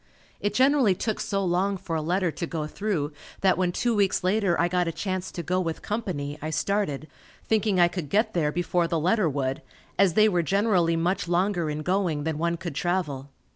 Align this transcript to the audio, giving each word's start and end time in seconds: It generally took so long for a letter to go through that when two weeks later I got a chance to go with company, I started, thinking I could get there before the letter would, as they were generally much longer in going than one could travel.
It 0.39 0.55
generally 0.55 0.95
took 0.95 1.19
so 1.19 1.45
long 1.45 1.77
for 1.77 1.95
a 1.95 2.01
letter 2.01 2.31
to 2.31 2.47
go 2.47 2.65
through 2.65 3.13
that 3.41 3.55
when 3.55 3.71
two 3.71 3.93
weeks 3.95 4.23
later 4.23 4.59
I 4.59 4.67
got 4.67 4.87
a 4.87 4.91
chance 4.91 5.31
to 5.31 5.43
go 5.43 5.59
with 5.61 5.83
company, 5.83 6.39
I 6.41 6.49
started, 6.49 7.07
thinking 7.45 7.79
I 7.79 7.87
could 7.87 8.09
get 8.09 8.33
there 8.33 8.51
before 8.51 8.87
the 8.87 8.99
letter 8.99 9.29
would, 9.29 9.61
as 9.99 10.15
they 10.15 10.27
were 10.27 10.41
generally 10.41 10.95
much 10.95 11.27
longer 11.27 11.69
in 11.69 11.83
going 11.83 12.23
than 12.23 12.39
one 12.39 12.57
could 12.57 12.73
travel. 12.73 13.29